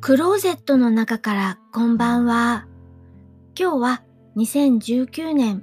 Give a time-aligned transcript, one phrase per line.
[0.00, 2.66] クローゼットの中からこんばんは。
[3.54, 4.02] 今日は
[4.34, 5.62] 2019年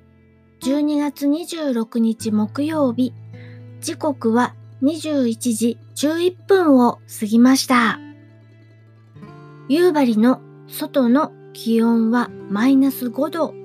[0.61, 3.15] 12月26日木曜日。
[3.81, 4.53] 時刻は
[4.83, 7.99] 21時11分を過ぎました。
[9.69, 13.55] 夕張の外の気温はマイナス5度。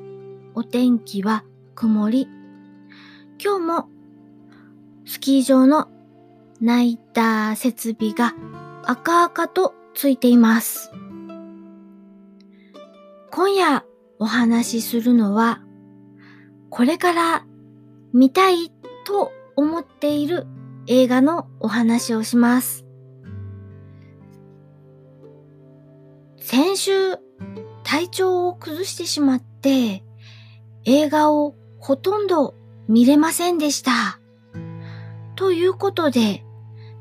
[0.54, 1.44] お天気は
[1.74, 2.28] 曇り。
[3.38, 3.88] 今日も
[5.04, 5.88] スキー場の
[6.62, 8.34] ナイター設備が
[8.84, 10.90] 赤々とついています。
[13.30, 13.84] 今夜
[14.18, 15.62] お話しするのは、
[16.70, 17.46] これから
[18.12, 18.70] 見たい
[19.04, 20.46] と思っている
[20.86, 22.84] 映画のお話をします。
[26.38, 27.16] 先週、
[27.82, 30.04] 体調を崩してしまって、
[30.84, 32.54] 映画をほとんど
[32.88, 34.20] 見れませんでした。
[35.36, 36.44] ということで、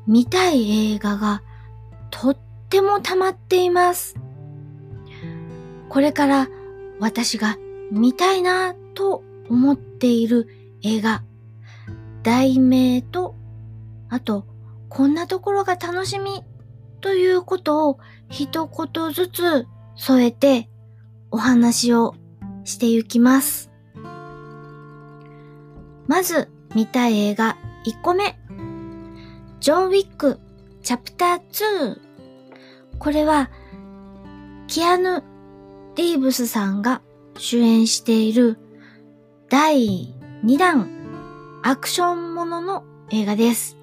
[0.06, 1.42] 見たい映画が
[2.10, 2.38] とっ
[2.72, 4.16] ても溜まっています。
[5.90, 6.48] これから
[7.00, 7.58] 私が
[7.90, 10.48] 見たいなと思っている
[10.82, 11.22] 映画、
[12.22, 13.34] 題名と、
[14.08, 14.46] あと、
[14.88, 16.44] こんなところが楽しみ
[17.02, 17.98] ということを
[18.30, 20.70] 一言ずつ添えて
[21.30, 22.14] お話を
[22.64, 23.70] していきます。
[26.06, 28.38] まず見たい映画1個目。
[29.60, 30.40] ジョン・ウィック、
[30.82, 32.11] チャプター2。
[33.02, 33.50] これは、
[34.68, 35.24] キアヌ・
[35.96, 37.02] リーブスさんが
[37.36, 38.60] 主演している
[39.50, 40.14] 第
[40.44, 43.76] 2弾アクションものの映画です。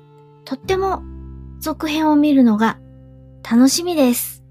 [0.45, 1.03] とっても
[1.59, 2.79] 続編を見るのが
[3.43, 4.41] 楽しみです。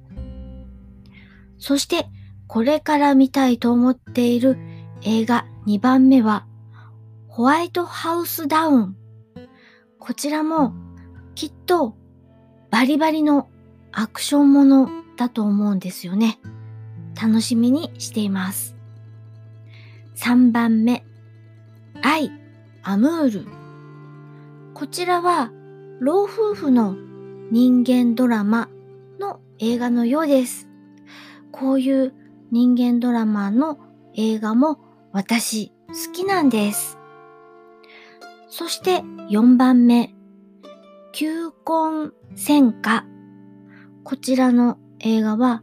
[1.59, 2.07] そして、
[2.47, 4.59] これから見たいと思っている
[5.01, 6.47] 映画2番目は、
[7.27, 8.97] ホワイトハウスダウン。
[9.99, 10.75] こちらも
[11.35, 11.97] きっと
[12.71, 13.49] バリバリの
[13.93, 16.39] アクションものだと思うんですよね。
[17.21, 18.77] 楽しみにしています。
[20.17, 21.05] 3番目、
[22.03, 22.31] アイ・
[22.83, 23.47] アムール。
[24.75, 25.51] こちらは
[26.01, 26.97] 老夫婦の
[27.51, 28.69] 人間ドラマ
[29.19, 30.69] の映画のようです。
[31.51, 32.15] こういう
[32.51, 33.79] 人間ドラマの
[34.15, 34.79] 映画も
[35.13, 36.99] 私好きなんです。
[38.49, 40.15] そして4番目、
[41.13, 43.05] 球根戦火。
[44.09, 45.63] こちらの映画は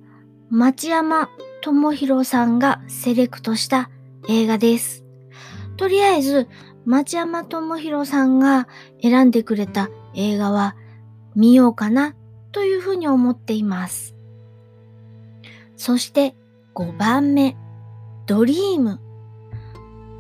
[0.52, 1.32] 町山
[1.64, 3.90] 智博さんがセレクトした
[4.30, 5.04] 映画です。
[5.78, 6.48] とりあえず
[6.86, 8.68] 町山智博さんが
[9.02, 10.76] 選んでくれた映画は
[11.34, 12.14] 見ようかな
[12.52, 14.14] というふうに思っています。
[15.76, 16.36] そして
[16.76, 17.58] 5番目、
[18.28, 19.00] ドリーム。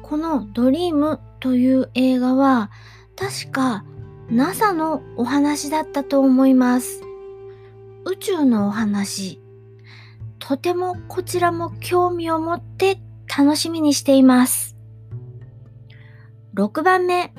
[0.01, 2.71] このドリームという映画は
[3.15, 3.85] 確か
[4.31, 7.04] NASA のお話だったと思います。
[8.07, 9.41] 宇宙のお話。
[10.37, 12.99] とてもこちらも興味を持って
[13.35, 14.75] 楽しみにしています。
[16.53, 17.33] 6番目。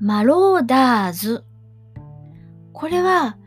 [0.00, 1.44] マローダーズ。
[2.74, 3.38] これは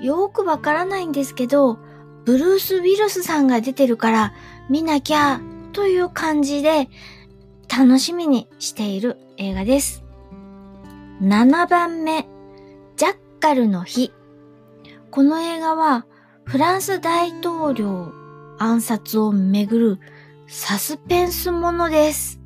[0.00, 1.78] よくわからないんですけど、
[2.24, 4.34] ブルース・ウィルスさんが出てるから
[4.70, 5.40] 見なきゃ
[5.72, 6.88] という感じで
[7.68, 10.04] 楽しみにしている映画です。
[11.20, 12.28] 7番目、
[12.96, 14.12] ジャッカルの日。
[15.10, 16.06] この映画は
[16.44, 18.12] フランス大統領
[18.58, 20.00] 暗殺をめぐる
[20.46, 22.40] サスペンスものです。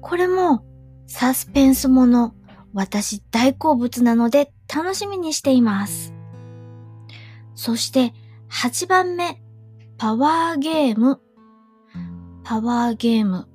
[0.00, 0.64] これも
[1.06, 2.34] サスペンスもの、
[2.72, 6.14] 私大好物なので楽しみにしています。
[7.54, 8.14] そして
[8.50, 9.42] 8番目、
[9.98, 11.20] パワーゲーム。
[12.44, 13.48] パワーゲーム。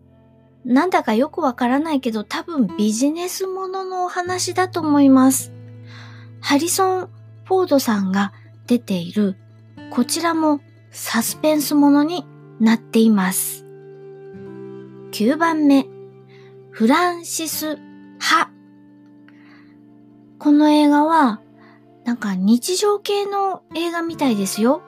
[0.66, 5.54] なんだかよくわからないけど多分ビジネスもののお話だと思います。
[6.42, 7.10] ハリソン・
[7.48, 8.34] フォードさんが
[8.66, 9.38] 出ている
[9.90, 10.60] こちらも
[10.92, 12.26] サスペンスものに
[12.60, 13.66] なっています。
[15.12, 15.88] 9番目、
[16.72, 17.78] フランシス・
[18.20, 18.52] ハ。
[20.40, 21.40] この映画は
[22.04, 24.82] なんか日常系の映画みたいですよ。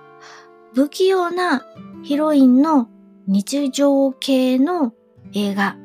[0.73, 1.65] 不器用な
[2.03, 2.89] ヒロインの
[3.25, 4.93] 日常系の
[5.33, 5.77] 映画。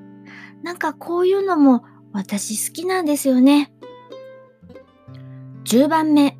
[0.64, 3.72] なんかこういうのも私好きなんですよね。
[5.66, 6.36] 10番目。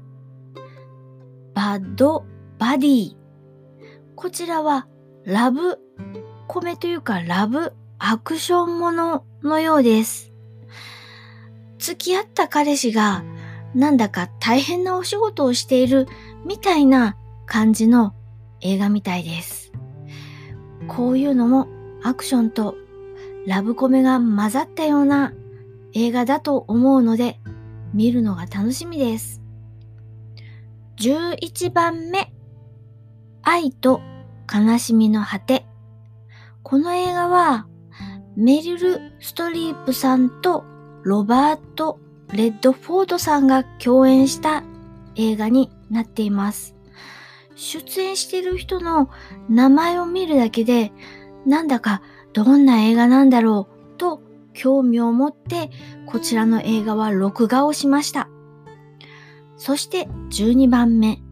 [1.65, 2.27] バド
[2.59, 3.17] バディ。
[4.17, 4.87] こちらは
[5.25, 5.79] ラブ
[6.47, 10.35] コメというかラブアクションもののようです。
[11.79, 13.25] 付き合った彼氏が
[13.75, 16.07] なんだか大変なお仕事をしている
[16.45, 17.17] みたいな
[17.47, 18.15] 感じの
[18.61, 19.73] 映画みたいです。
[20.87, 21.69] こういうのも
[22.03, 22.75] アクションと
[23.47, 25.33] ラブコメが混ざったような
[25.95, 27.41] 映画だと思うので
[27.95, 29.44] 見るのが楽しみです。
[31.05, 32.33] 11番目、
[33.43, 34.01] 愛と
[34.51, 35.67] 悲しみの果て。
[36.63, 37.67] この映画は、
[38.37, 40.65] メリル・ストリープさんと
[41.03, 42.01] ロバート・
[42.33, 44.65] レッドフォードさんが共演した
[45.15, 46.75] 映画になっています。
[47.55, 49.11] 出演している人の
[49.51, 50.91] 名前を見るだけで、
[51.45, 52.01] なんだか
[52.33, 54.23] どんな映画なんだろうと
[54.55, 55.69] 興味を持って
[56.07, 58.31] こちらの映画は録画をしました。
[59.65, 61.23] そして12番目、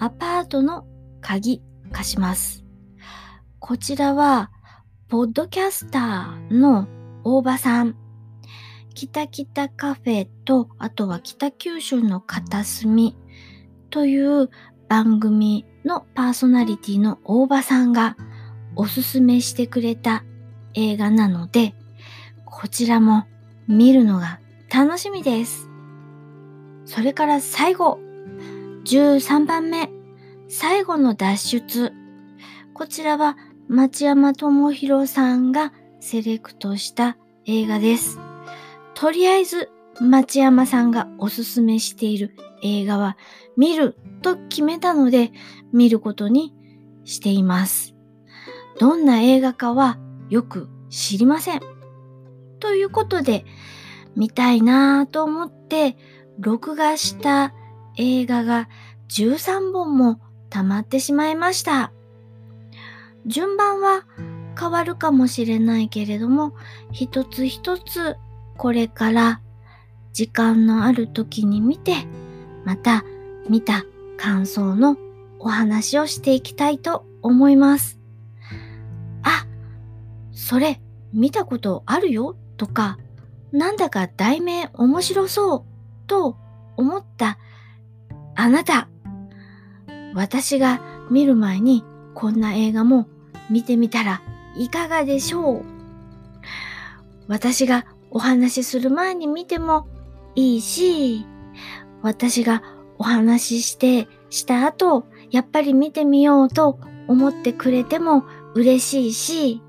[0.00, 0.84] アパートの
[1.20, 1.62] 鍵
[1.92, 2.64] 貸します。
[3.60, 4.50] こちらは、
[5.06, 6.88] ポッドキャスターの
[7.22, 7.94] 大場さん、
[8.96, 13.16] 北北カフェと、あとは北九州の片隅
[13.90, 14.50] という
[14.88, 18.16] 番組のパーソナリティの大場さんが
[18.74, 20.24] おすすめしてくれた
[20.74, 21.76] 映画なので、
[22.44, 23.28] こちらも
[23.68, 25.65] 見るのが楽しみです。
[26.86, 27.98] それから最後、
[28.84, 29.90] 13番目、
[30.48, 31.92] 最後の脱出。
[32.72, 33.36] こちらは
[33.68, 38.20] 町山智博さんがセレクトした映画です。
[38.94, 39.68] とりあえず
[40.00, 43.16] 町山さんがおすすめしている映画は
[43.56, 45.32] 見ると決めたので
[45.72, 46.54] 見ることに
[47.04, 47.96] しています。
[48.78, 49.98] どんな映画かは
[50.28, 51.60] よく知りません。
[52.60, 53.44] ということで
[54.14, 55.96] 見たいなぁと思って
[56.38, 57.52] 録画した
[57.96, 58.68] 映画が
[59.08, 61.92] 13本も溜まってしまいました。
[63.26, 64.04] 順番は
[64.58, 66.54] 変わるかもしれないけれども、
[66.92, 68.16] 一つ一つ
[68.56, 69.40] これから
[70.12, 71.94] 時間のある時に見て、
[72.64, 73.04] また
[73.48, 73.84] 見た
[74.16, 74.96] 感想の
[75.38, 77.98] お話をしていきたいと思います。
[79.22, 79.46] あ、
[80.32, 80.80] それ
[81.12, 82.36] 見たことあるよ？
[82.56, 82.98] とか、
[83.52, 85.64] なんだか題名面白そう
[86.06, 86.36] と
[86.76, 87.38] 思った
[88.34, 88.88] あなた。
[90.14, 90.80] 私が
[91.10, 93.06] 見る前にこんな映画も
[93.50, 94.22] 見てみたら
[94.56, 95.64] いかがでしょう
[97.28, 99.86] 私がお話しする前に見ても
[100.34, 101.26] いいし、
[102.02, 102.62] 私が
[102.98, 108.24] お話しして、した後、やっぱり見てみようと思ってくれても
[108.54, 109.62] 嬉しいし、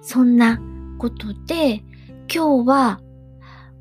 [0.00, 0.60] そんな
[0.98, 1.84] ことで、
[2.32, 3.00] 今日は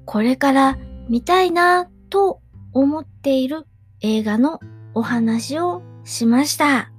[0.06, 0.78] これから
[1.10, 2.42] 見たいなと
[2.74, 3.66] 思っている
[4.02, 4.60] 映画の
[4.94, 6.92] お話をしました。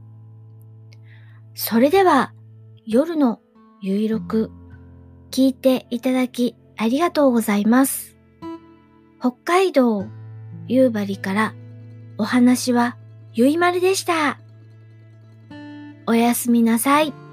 [1.54, 2.32] それでは
[2.86, 3.40] 夜の
[3.80, 4.50] ゆいろく
[5.30, 8.16] 聞いていただきありがとうございます。
[9.20, 10.06] 北海道
[10.68, 11.54] 夕張から
[12.18, 12.96] お話は
[13.32, 14.38] ゆいまるでした。
[16.06, 17.23] おやすみなさい。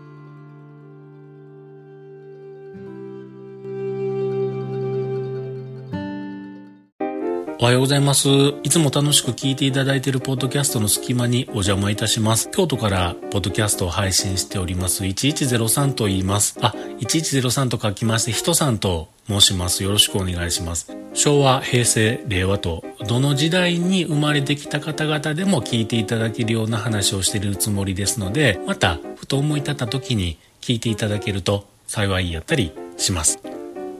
[7.62, 8.28] おはようございます。
[8.64, 12.50] いつも楽しく聞いていただいているポッドキャストの隙間にお邪魔いたします。
[12.50, 16.58] 京都からポッドキャストを配信しております1103と言います。
[16.60, 19.84] あ、1103と書きまして、人さんと申します。
[19.84, 20.98] よろしくお願いします。
[21.14, 33.38] 昭和、平成、令和と、どの時代に生まれてきた方々でも聞いていただけるような話をしているつもりですので、また、ふと思い立った時に聞いていただけると幸いやったりします。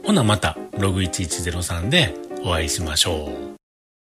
[0.02, 2.12] ほなまた、ログ1103で
[2.44, 3.51] お会いしましょう。